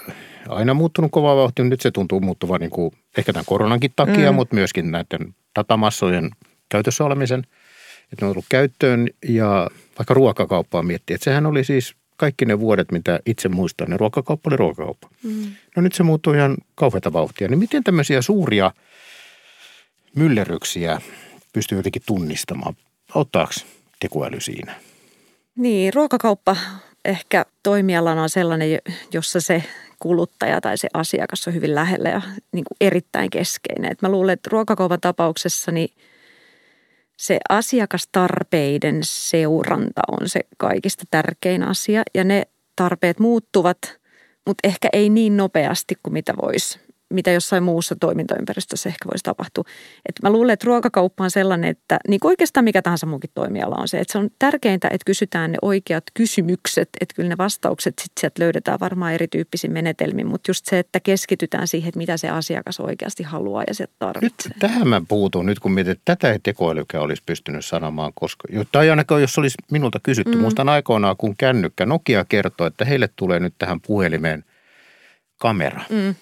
[0.50, 4.36] aina muuttunut kovaa vauhtia, nyt se tuntuu muuttuvan niin kuin ehkä tämän koronankin takia, mm.
[4.36, 6.30] mutta myöskin näiden datamassojen
[6.70, 7.40] käytössä olemisen,
[8.12, 12.60] että ne on tullut käyttöön ja vaikka ruokakauppaa miettii, että sehän oli siis kaikki ne
[12.60, 15.10] vuodet, mitä itse muistan, niin ruokakauppa oli ruokakauppa.
[15.24, 15.52] Mm.
[15.76, 17.48] No nyt se muuttuu ihan kauheata vauhtia.
[17.48, 18.72] Niin miten tämmöisiä suuria
[20.16, 21.02] myllerryksiä
[21.54, 22.76] pystyy jotenkin tunnistamaan.
[23.16, 23.54] Auttaako
[24.00, 24.76] tekoäly siinä?
[25.56, 26.58] Niin, ruokakauppa
[27.06, 28.80] ehkä toimialana on sellainen,
[29.14, 29.64] jossa se
[30.00, 33.92] kuluttaja tai se asiakas on hyvin lähellä ja niin kuin erittäin keskeinen.
[33.92, 35.90] Et mä luulen, että ruokakaupan tapauksessa niin
[37.18, 42.44] se asiakastarpeiden seuranta on se kaikista tärkein asia ja ne
[42.76, 43.78] tarpeet muuttuvat,
[44.46, 46.80] mutta ehkä ei niin nopeasti kuin mitä voisi
[47.14, 49.64] mitä jossain muussa toimintaympäristössä ehkä voisi tapahtua.
[50.10, 53.76] Et mä luulen, että ruokakauppa on sellainen, että niin kuin oikeastaan mikä tahansa muukin toimiala
[53.76, 57.94] on se, että se on tärkeintä, että kysytään ne oikeat kysymykset, että kyllä ne vastaukset
[58.00, 62.30] sitten sieltä löydetään varmaan erityyppisin menetelmin, mutta just se, että keskitytään siihen, että mitä se
[62.30, 64.50] asiakas oikeasti haluaa ja se tarvitsee.
[64.50, 68.48] Nyt tähän mä puutun nyt, kun mietin, että tätä ei tekoälykään olisi pystynyt sanomaan, koska,
[68.72, 70.42] tai ainakaan jos olisi minulta kysytty, mm.
[70.42, 74.46] muistan aikoinaan, kun kännykkä Nokia kertoi, että heille tulee nyt tähän puhelimeen
[75.38, 75.82] kamera.
[75.90, 76.16] Mm.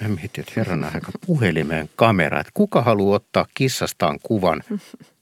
[0.00, 4.62] Mä mietin, että herran aika puhelimeen kamera, että kuka haluaa ottaa kissastaan kuvan,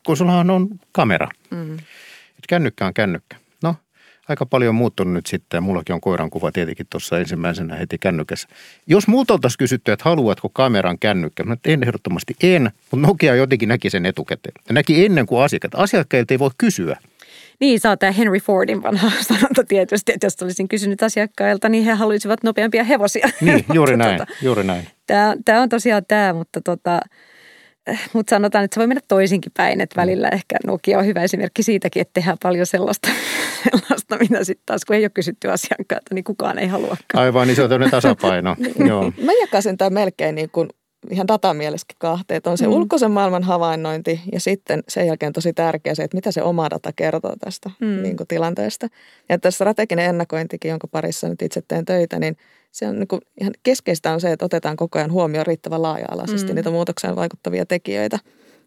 [0.07, 1.29] kun sullahan on kamera.
[1.51, 1.75] Mm.
[1.75, 3.37] Että kännykkä on kännykkä.
[3.62, 3.75] No,
[4.29, 5.62] aika paljon on muuttunut nyt sitten.
[5.62, 8.49] Mullakin on koiran kuva tietenkin tuossa ensimmäisenä heti kännykässä.
[8.87, 13.69] Jos multa oltaisiin kysytty, että haluatko kameran kännykkä, mä en ehdottomasti en, mutta Nokia jotenkin
[13.69, 14.55] näki sen etukäteen.
[14.69, 15.75] Ja näki ennen kuin asiakkaat.
[15.75, 16.97] Asiakkailta ei voi kysyä.
[17.61, 21.92] Niin, saa tämä Henry Fordin vanha sanonta tietysti, että jos olisin kysynyt asiakkailta, niin he
[21.92, 23.29] haluaisivat nopeampia hevosia.
[23.40, 24.88] Niin, juuri näin, tota, juuri näin.
[25.07, 27.01] Tämä, tämä on tosiaan tämä, mutta tota,
[28.12, 31.62] mutta sanotaan, että se voi mennä toisinkin päin, että välillä ehkä Nokia on hyvä esimerkki
[31.62, 33.09] siitäkin, että tehdään paljon sellaista,
[33.64, 36.97] sellaista mitä sitten taas kun ei ole kysytty asiakkaalta, niin kukaan ei halua.
[37.14, 38.57] Aivan, niin se on tämmöinen tasapaino.
[38.87, 39.12] Joo.
[39.23, 40.69] Mä jakasin tämän melkein niin kuin
[41.11, 42.38] ihan datamielessäkin kahteen.
[42.38, 42.73] Että on se mm.
[42.73, 46.92] ulkoisen maailman havainnointi ja sitten sen jälkeen tosi tärkeä se, että mitä se oma data
[46.92, 48.03] kertoo tästä mm.
[48.03, 48.88] niin kuin tilanteesta.
[49.29, 52.37] Ja tässä strateginen ennakointikin, jonka parissa nyt itse teen töitä, niin
[52.73, 56.53] se on niin kuin ihan keskeistä on se, että otetaan koko ajan huomioon riittävän laaja-alaisesti
[56.53, 56.55] mm.
[56.55, 58.19] niitä muutokseen vaikuttavia tekijöitä.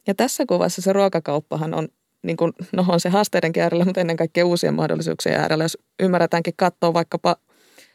[0.08, 1.88] Ja tässä kuvassa se ruokakauppahan on
[2.24, 5.64] niin kuin, no on se haasteiden äärellä, mutta ennen kaikkea uusien mahdollisuuksien äärellä.
[5.64, 7.36] Jos ymmärretäänkin katsoa vaikkapa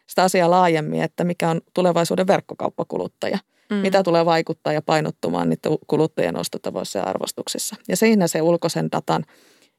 [0.06, 3.38] sitä asiaa laajemmin, että mikä on tulevaisuuden verkkokauppakuluttaja.
[3.70, 3.76] Mm.
[3.76, 7.76] Mitä tulee vaikuttaa ja painottumaan niiden kuluttajien ostotavoissa ja arvostuksissa.
[7.88, 9.24] Ja siinä se ulkoisen datan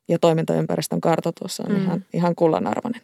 [0.08, 1.84] ja toimintaympäristön kartoitus on mm.
[1.84, 3.02] ihan, ihan kullanarvoinen.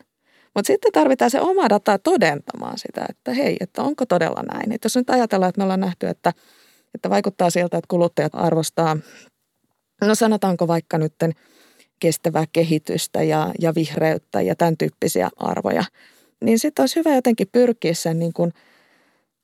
[0.56, 4.72] Mutta sitten tarvitaan se oma data todentamaan sitä, että hei, että onko todella näin.
[4.72, 6.34] Että jos nyt ajatellaan, että me ollaan nähty, että,
[6.96, 8.98] että vaikuttaa siltä, että kuluttajat arvostaa,
[10.02, 11.34] no sanotaanko vaikka nytten
[12.00, 15.84] kestävää kehitystä ja, ja vihreyttä ja tämän tyyppisiä arvoja–
[16.42, 18.54] niin sitten olisi hyvä jotenkin pyrkiä sen niin kuin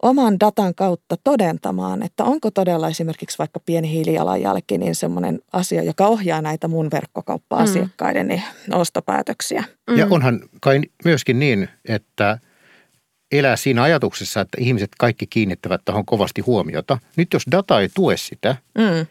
[0.01, 6.07] oman datan kautta todentamaan, että onko todella esimerkiksi vaikka pieni hiilijalanjälki niin semmoinen asia, joka
[6.07, 8.73] ohjaa näitä mun verkkokauppa-asiakkaiden mm.
[8.73, 9.63] ostopäätöksiä.
[9.97, 10.11] Ja mm.
[10.11, 12.39] onhan kai myöskin niin, että
[13.31, 16.97] elää siinä ajatuksessa, että ihmiset kaikki kiinnittävät tuohon kovasti huomiota.
[17.15, 19.07] Nyt jos data ei tue sitä, mm.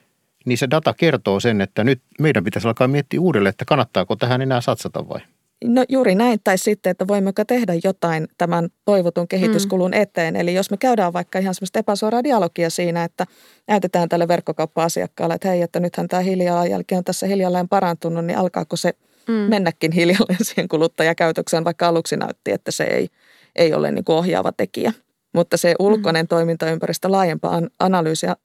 [0.47, 4.43] niin se data kertoo sen, että nyt meidän pitäisi alkaa miettiä uudelleen, että kannattaako tähän
[4.43, 5.21] enää satsata vai?
[5.65, 10.01] No juuri näin, tai sitten, että voimmeko tehdä jotain tämän toivotun kehityskulun mm.
[10.01, 10.37] eteen.
[10.37, 13.27] Eli jos me käydään vaikka ihan semmoista epäsuoraa dialogia siinä, että
[13.69, 18.77] näytetään tälle verkkokauppa-asiakkaalle, että hei, että nythän tämä hiilijalanjälki on tässä hiljalleen parantunut, niin alkaako
[18.77, 18.93] se
[19.29, 19.35] mm.
[19.35, 23.09] mennäkin hiljalleen siihen kuluttajakäytökseen, vaikka aluksi näytti, että se ei,
[23.57, 24.93] ei ole niin kuin ohjaava tekijä.
[25.35, 26.29] Mutta se ulkoinen mm.
[26.29, 28.37] toimintaympäristö laajempaa analyysiä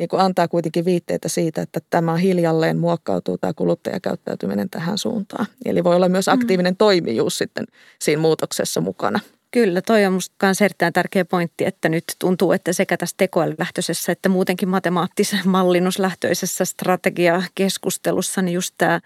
[0.00, 5.46] niin kuin antaa kuitenkin viitteitä siitä, että tämä hiljalleen muokkautuu tämä kuluttajakäyttäytyminen tähän suuntaan.
[5.64, 6.32] Eli voi olla myös mm.
[6.32, 6.76] aktiivinen mm.
[6.76, 7.66] toimijuus sitten
[7.98, 9.20] siinä muutoksessa mukana.
[9.50, 14.12] Kyllä, toi on minusta myös erittäin tärkeä pointti, että nyt tuntuu, että sekä tässä tekoälylähtöisessä
[14.12, 19.00] että muutenkin matemaattisen mallinnuslähtöisessä strategiakeskustelussa, niin just tämä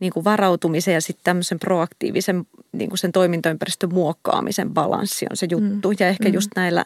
[0.00, 5.46] niin kuin varautumisen ja sitten tämmöisen proaktiivisen niin kuin sen toimintaympäristön muokkaamisen balanssi on se
[5.50, 5.88] juttu.
[5.88, 5.96] Mm.
[6.00, 6.34] Ja ehkä mm.
[6.34, 6.84] just näillä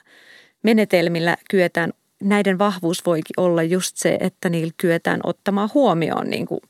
[0.62, 6.60] menetelmillä kyetään näiden vahvuus voikin olla just se, että niillä kyetään ottamaan huomioon niin kuin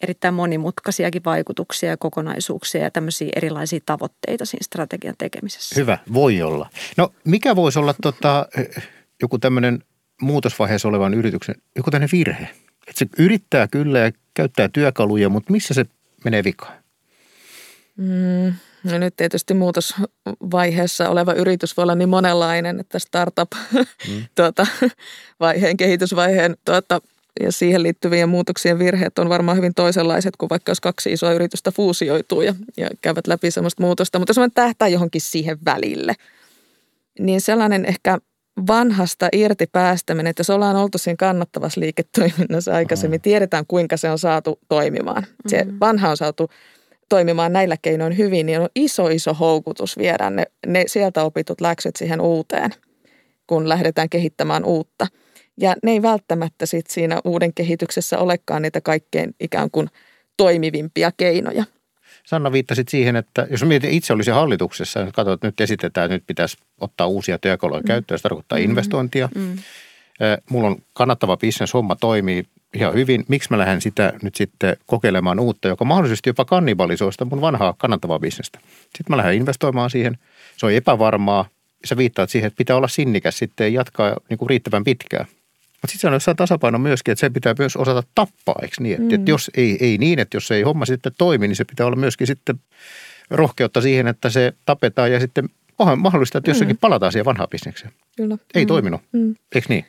[0.00, 5.80] erittäin monimutkaisiakin vaikutuksia ja kokonaisuuksia ja tämmöisiä erilaisia tavoitteita siinä strategian tekemisessä.
[5.80, 6.70] Hyvä, voi olla.
[6.96, 8.46] No mikä voisi olla tota,
[9.22, 9.84] joku tämmöinen
[10.20, 12.48] muutosvaiheessa olevan yrityksen, joku tämmöinen virhe?
[12.88, 15.86] Että se yrittää kyllä ja käyttää työkaluja, mutta missä se
[16.24, 16.82] menee vikaan?
[17.96, 24.24] Mm, No nyt tietysti muutosvaiheessa oleva yritys voi olla niin monenlainen, että startup mm.
[24.36, 24.66] tuota,
[25.40, 27.00] vaiheen, kehitysvaiheen tuota,
[27.40, 31.70] ja siihen liittyvien muutoksien virheet on varmaan hyvin toisenlaiset kuin vaikka jos kaksi isoa yritystä
[31.70, 34.18] fuusioituu ja, ja käyvät läpi sellaista muutosta.
[34.18, 36.14] Mutta jos mä tähtää johonkin siihen välille,
[37.18, 38.18] niin sellainen ehkä
[38.66, 43.22] vanhasta irti päästäminen, että jos ollaan oltu siinä kannattavassa liiketoiminnassa aikaisemmin, mm.
[43.22, 45.26] tiedetään kuinka se on saatu toimimaan.
[45.46, 45.76] Se mm.
[45.80, 46.50] vanha on saatu
[47.10, 51.96] toimimaan näillä keinoin hyvin, niin on iso iso houkutus viedä ne, ne sieltä opitut läksyt
[51.96, 52.70] siihen uuteen,
[53.46, 55.06] kun lähdetään kehittämään uutta.
[55.56, 59.88] Ja ne ei välttämättä sit siinä uuden kehityksessä olekaan niitä kaikkein ikään kuin
[60.36, 61.64] toimivimpia keinoja.
[62.26, 66.14] Sanna viittasit siihen, että jos mietin itse olisi hallituksessa, että katsotaan, että nyt esitetään, että
[66.14, 67.86] nyt pitäisi ottaa uusia työkaluja mm.
[67.86, 68.64] käyttöön, se tarkoittaa mm.
[68.64, 69.28] investointia.
[69.34, 69.58] Mm.
[70.50, 72.44] Mulla on kannattava bisnes, homma toimii,
[72.74, 73.24] ihan hyvin.
[73.28, 77.74] Miksi mä lähden sitä nyt sitten kokeilemaan uutta, joka mahdollisesti jopa kannibalisoi sitä mun vanhaa
[77.78, 78.58] kannattavaa bisnestä.
[78.82, 80.18] Sitten mä lähden investoimaan siihen.
[80.56, 81.48] Se on epävarmaa.
[81.84, 85.26] Sä viittaat siihen, että pitää olla sinnikäs sitten ja jatkaa niin kuin riittävän pitkään.
[85.82, 89.02] Mutta sitten se on jossain tasapaino myöskin, että se pitää myös osata tappaa, eikö niin?
[89.02, 89.14] Mm.
[89.14, 91.96] Että jos ei, ei niin, että jos ei homma sitten toimi, niin se pitää olla
[91.96, 92.60] myöskin sitten
[93.30, 95.48] rohkeutta siihen, että se tapetaan ja sitten
[95.96, 96.80] mahdollista, että jossakin mm.
[96.80, 97.92] palataan siihen vanhaan bisnekseen.
[98.16, 98.38] Kyllä.
[98.54, 98.68] Ei mm.
[98.68, 99.34] toiminut, mm.
[99.54, 99.84] eikö niin?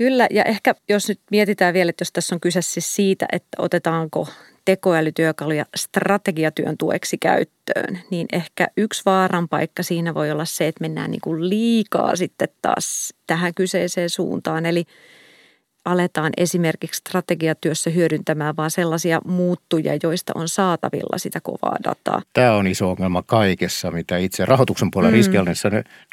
[0.00, 3.48] Kyllä, ja ehkä jos nyt mietitään vielä, että jos tässä on kyse siis siitä, että
[3.58, 4.28] otetaanko
[4.64, 11.10] tekoälytyökaluja strategiatyön tueksi käyttöön, niin ehkä yksi vaaran paikka siinä voi olla se, että mennään
[11.10, 14.66] niin kuin liikaa sitten taas tähän kyseiseen suuntaan.
[14.66, 14.84] Eli
[15.84, 22.22] aletaan esimerkiksi strategiatyössä hyödyntämään vaan sellaisia muuttuja, joista on saatavilla sitä kovaa dataa.
[22.32, 25.16] Tämä on iso ongelma kaikessa, mitä itse rahoituksen puolella mm.
[25.16, 25.68] riskiallinnassa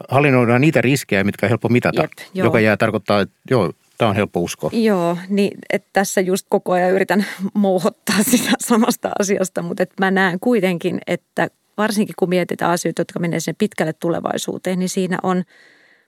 [0.10, 4.16] hallinnoidaan niitä riskejä, mitkä on helppo mitata, Jep, joka jää tarkoittaa, että joo, Tämä on
[4.16, 4.70] helppo uskoa.
[4.74, 10.12] Joo, niin että tässä just koko ajan yritän mouhottaa sitä samasta asiasta, mutta että mä
[10.12, 15.44] näen kuitenkin, että varsinkin kun mietitään asioita, jotka menee sen pitkälle tulevaisuuteen, niin siinä on–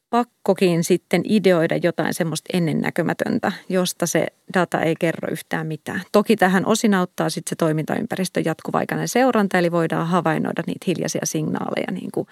[0.10, 6.02] pakkokin sitten ideoida jotain semmoista ennennäkömätöntä, josta se data ei kerro yhtään mitään.
[6.12, 11.92] Toki tähän osin auttaa sitten se toimintaympäristön jatkuvaikainen seuranta, eli voidaan havainnoida niitä hiljaisia signaaleja
[11.92, 12.28] niin kuin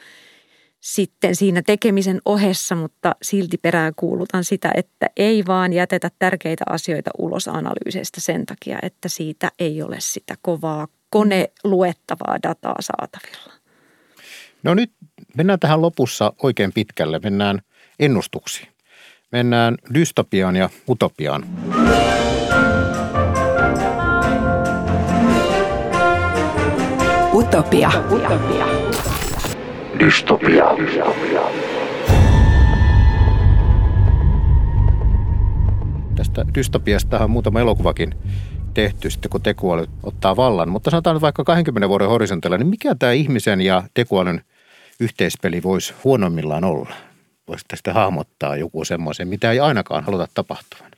[0.80, 7.12] sitten siinä tekemisen ohessa, mutta silti perään kuulutan sitä, että ei vaan jätetä tärkeitä asioita
[7.18, 13.54] ulos analyyseistä sen takia, että siitä ei ole sitä kovaa koneluettavaa dataa saatavilla.
[14.64, 14.92] No nyt
[15.38, 17.20] mennään tähän lopussa oikein pitkälle.
[17.24, 17.62] Mennään
[18.00, 18.68] ennustuksiin.
[19.32, 21.44] Mennään dystopiaan ja utopiaan.
[27.34, 27.92] Utopia.
[28.12, 28.66] Utopia.
[30.00, 30.66] Dystopia.
[36.16, 38.16] Tästä dystopiasta on muutama elokuvakin
[38.74, 40.70] tehty sitten, kun tekoäly ottaa vallan.
[40.70, 44.42] Mutta sanotaan nyt vaikka 20 vuoden horisontilla, niin mikä tämä ihmisen ja tekoälyn
[45.00, 46.96] yhteispeli voisi huonommillaan olla?
[47.48, 50.92] Voisitte sitten hahmottaa joku semmoisen, mitä ei ainakaan haluta tapahtuvan.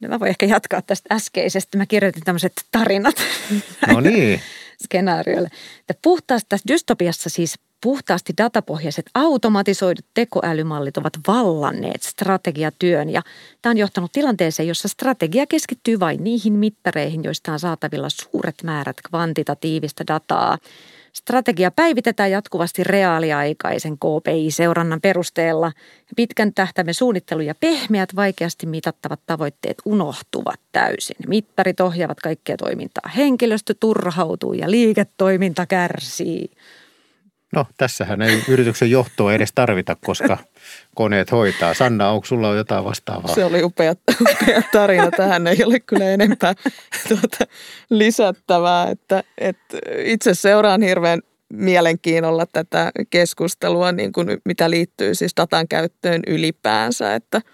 [0.00, 1.78] No mä voin ehkä jatkaa tästä äskeisestä.
[1.78, 3.16] Mä kirjoitin tämmöiset tarinat.
[3.94, 4.40] No niin.
[4.84, 5.48] skenaarioille.
[5.80, 13.22] Että puhtaasti tässä dystopiassa siis puhtaasti datapohjaiset automatisoidut tekoälymallit ovat vallanneet strategiatyön ja
[13.62, 18.96] tämä on johtanut tilanteeseen, jossa strategia keskittyy vain niihin mittareihin, joista on saatavilla suuret määrät
[19.08, 20.58] kvantitatiivista dataa.
[21.16, 25.72] Strategia päivitetään jatkuvasti reaaliaikaisen KPI-seurannan perusteella.
[26.16, 31.16] Pitkän tähtäimen suunnittelu ja pehmeät, vaikeasti mitattavat tavoitteet unohtuvat täysin.
[31.28, 33.10] Mittarit ohjaavat kaikkea toimintaa.
[33.16, 36.50] Henkilöstö turhautuu ja liiketoiminta kärsii.
[37.54, 40.38] No tässähän ei yrityksen johtoa edes tarvita, koska
[40.94, 41.74] koneet hoitaa.
[41.74, 43.34] Sanna, onko sulla jotain vastaavaa?
[43.34, 45.10] Se oli upea, upea tarina.
[45.10, 46.54] Tähän ei ole kyllä enempää
[47.08, 47.52] tuota,
[47.90, 48.90] lisättävää.
[48.90, 51.20] Että, että itse seuraan hirveän
[51.52, 57.14] mielenkiinnolla tätä keskustelua, niin kuin mitä liittyy siis datan käyttöön ylipäänsä.
[57.14, 57.40] Että–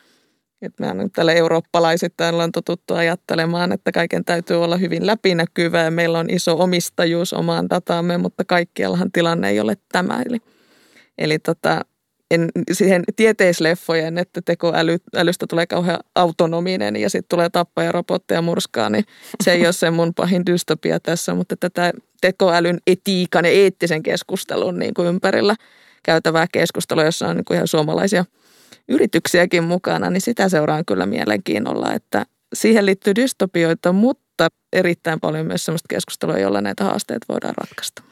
[0.62, 6.30] että mehän tällä eurooppalaisittain ollaan totuttu ajattelemaan, että kaiken täytyy olla hyvin läpinäkyvää meillä on
[6.30, 10.22] iso omistajuus omaan dataamme, mutta kaikkiallahan tilanne ei ole tämä.
[10.26, 10.38] Eli,
[11.18, 11.80] eli tota,
[12.30, 19.04] en, siihen tieteisleffojen, että tekoälystä tulee kauhean autonominen ja sitten tulee tappaja robotteja murskaa, niin
[19.44, 24.78] se ei ole se mun pahin dystopia tässä, mutta tätä tekoälyn etiikan ja eettisen keskustelun
[24.78, 25.56] niin kuin ympärillä
[26.02, 28.24] käytävää keskustelua, jossa on niin kuin ihan suomalaisia–
[28.90, 35.64] yrityksiäkin mukana, niin sitä seuraan kyllä mielenkiinnolla, että siihen liittyy dystopioita, mutta erittäin paljon myös
[35.64, 38.02] sellaista keskustelua, jolla näitä haasteita voidaan ratkaista.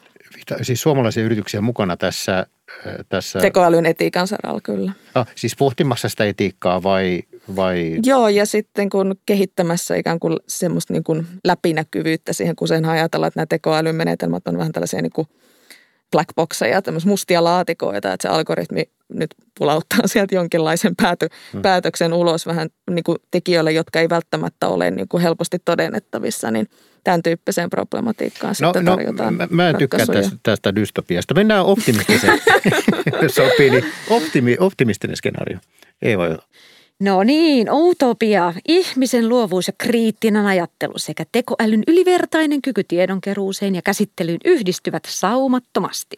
[0.63, 2.47] Siis suomalaisia yrityksiä mukana tässä?
[3.09, 3.39] Tässä...
[3.39, 4.93] Tekoälyn etiikan saralla kyllä.
[5.15, 7.23] Ah, siis pohtimassa sitä etiikkaa vai,
[7.57, 7.99] vai?
[8.05, 13.29] Joo, ja sitten kun kehittämässä ikään kuin semmoista niin kuin läpinäkyvyyttä siihen, kun sen ajatellaan,
[13.29, 15.29] että nämä tekoälyn menetelmät on vähän tällaisia niin kuin
[16.11, 21.63] blackboxeja, tämmöisiä mustia laatikoita, että se algoritmi nyt pulauttaa sieltä jonkinlaisen päätö, hmm.
[21.63, 26.69] päätöksen ulos vähän niin kuin tekijöille, jotka ei välttämättä ole niin kuin helposti todennettavissa, niin
[27.05, 31.35] tämän tyyppiseen problematiikkaan no, sitten no, tarjotaan Mä, mä en tykkää tästä, tästä dystopiasta.
[31.35, 32.41] Mennään optimistiseen,
[33.37, 35.59] sopii, niin optimi, optimistinen skenaario.
[36.03, 36.39] Ei voi
[37.01, 44.39] No niin, utopia, ihmisen luovuus ja kriittinen ajattelu sekä tekoälyn ylivertainen kyky tiedonkeruuseen ja käsittelyyn
[44.45, 46.17] yhdistyvät saumattomasti.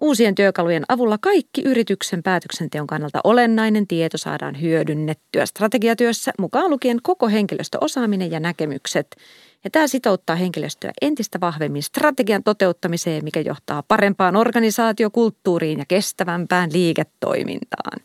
[0.00, 7.28] Uusien työkalujen avulla kaikki yrityksen päätöksenteon kannalta olennainen tieto saadaan hyödynnettyä strategiatyössä, mukaan lukien koko
[7.28, 9.16] henkilöstöosaaminen ja näkemykset.
[9.64, 18.00] Ja tämä sitouttaa henkilöstöä entistä vahvemmin strategian toteuttamiseen, mikä johtaa parempaan organisaatiokulttuuriin ja kestävämpään liiketoimintaan.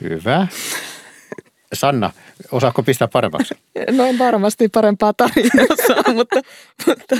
[0.00, 0.46] Hyvä.
[1.72, 2.10] Sanna,
[2.52, 3.54] osaako pistää paremmaksi?
[3.96, 6.40] No en varmasti parempaa tarinaa mutta,
[6.86, 7.16] mutta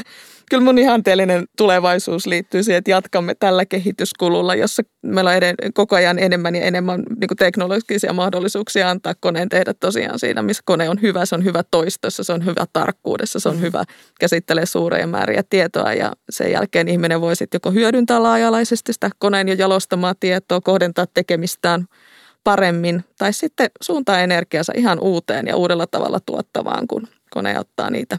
[0.51, 5.97] kyllä mun ihanteellinen tulevaisuus liittyy siihen, että jatkamme tällä kehityskululla, jossa meillä on eden, koko
[5.97, 11.03] ajan enemmän ja enemmän niin teknologisia mahdollisuuksia antaa koneen tehdä tosiaan siinä, missä kone on
[11.03, 11.27] hyvä.
[11.27, 13.85] Se on hyvä toistossa, se on hyvä tarkkuudessa, se on hyvä
[14.21, 19.49] käsittelee suuria määriä tietoa ja sen jälkeen ihminen voi sitten joko hyödyntää laaja-alaisesti sitä koneen
[19.49, 21.85] jo jalostamaa tietoa, kohdentaa tekemistään–
[22.45, 28.19] paremmin tai sitten suuntaa energiansa ihan uuteen ja uudella tavalla tuottavaan, kun kone ottaa niitä,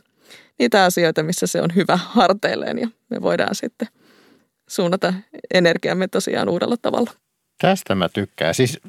[0.60, 3.88] niitä asioita, missä se on hyvä harteilleen ja me voidaan sitten
[4.70, 5.14] suunnata
[5.54, 7.12] energiamme tosiaan uudella tavalla.
[7.62, 8.54] Tästä mä tykkään.
[8.54, 8.80] Siis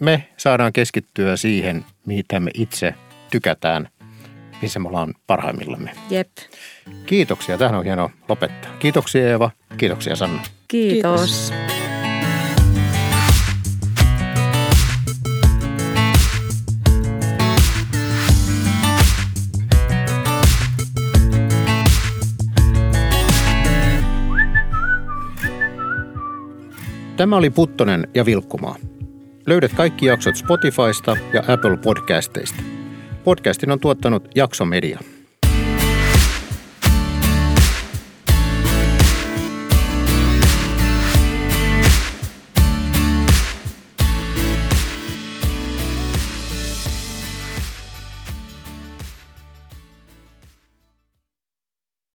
[0.00, 2.94] me saadaan keskittyä siihen, mitä me itse
[3.30, 3.88] tykätään,
[4.62, 5.90] missä me ollaan parhaimmillamme.
[6.10, 6.28] Jep.
[7.06, 7.58] Kiitoksia.
[7.58, 8.70] Tähän on hienoa lopettaa.
[8.78, 9.50] Kiitoksia Eeva.
[9.76, 10.42] Kiitoksia Sanna.
[10.68, 11.50] Kiitos.
[11.50, 11.81] Kiitos.
[27.22, 28.76] Tämä oli Puttonen ja Vilkkumaa.
[29.46, 32.62] Löydät kaikki jaksot Spotifysta ja Apple Podcasteista.
[33.24, 35.00] Podcastin on tuottanut Jakso Media.